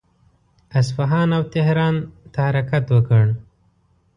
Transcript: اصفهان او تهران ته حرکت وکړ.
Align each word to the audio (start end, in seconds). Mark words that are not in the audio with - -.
اصفهان 0.79 1.29
او 1.37 1.43
تهران 1.53 1.95
ته 2.33 2.39
حرکت 2.47 2.85
وکړ. 2.91 3.25